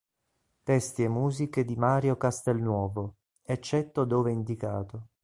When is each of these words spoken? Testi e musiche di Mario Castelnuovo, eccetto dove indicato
Testi 0.63 1.03
e 1.03 1.07
musiche 1.07 1.63
di 1.63 1.75
Mario 1.75 2.17
Castelnuovo, 2.17 3.17
eccetto 3.43 4.03
dove 4.03 4.31
indicato 4.31 5.09